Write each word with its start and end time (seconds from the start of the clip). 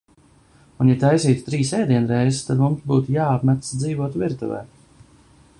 Un 0.85 0.89
ja 0.91 0.95
taisītu 1.03 1.45
trīs 1.49 1.73
ēdienreizes, 1.81 2.41
tad 2.49 2.63
mums 2.65 2.89
būtu 2.93 3.17
jāapmetas 3.19 3.79
dzīvot 3.85 4.21
virtuvē. 4.25 4.67